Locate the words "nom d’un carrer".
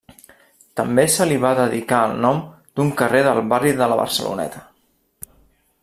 2.23-3.21